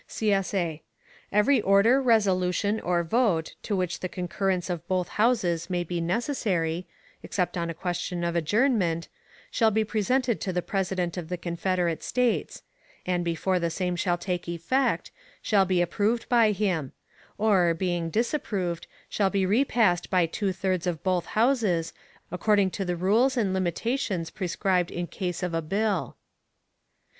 [0.09, 0.81] [CSA]
[1.31, 6.87] Every order, resolution, or vote, to which the concurrence of both Houses may be necessary
[7.21, 9.09] (except on a question of adjournment),
[9.51, 12.63] shall be presented to the President of the Confederate States;
[13.05, 16.93] and, before the same shall take effect, shall be approved by him;
[17.37, 21.93] or, being disapproved, shall be repassed by two thirds of both Houses,
[22.31, 26.17] according to the rules and limitations prescribed in case of a bill.